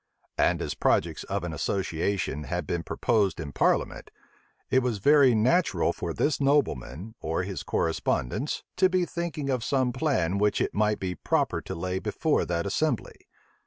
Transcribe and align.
And 0.39 0.63
as 0.63 0.73
projects 0.73 1.25
of 1.25 1.43
an 1.43 1.53
association 1.53 2.45
had 2.45 2.65
been 2.65 2.81
proposed 2.81 3.39
in 3.39 3.51
parliament, 3.51 4.09
it 4.71 4.79
was 4.81 4.97
very 4.97 5.35
natural 5.35 5.93
for 5.93 6.11
this 6.11 6.41
nobleman, 6.41 7.13
or 7.21 7.43
his 7.43 7.61
correspondents, 7.61 8.63
to 8.77 8.89
be 8.89 9.05
thinking 9.05 9.51
of 9.51 9.63
some 9.63 9.93
plan 9.93 10.39
which 10.39 10.59
it 10.59 10.73
might 10.73 10.99
be 10.99 11.13
proper 11.13 11.61
to 11.61 11.75
lay 11.75 11.99
before 11.99 12.45
that 12.45 12.65
assembly. 12.65 13.27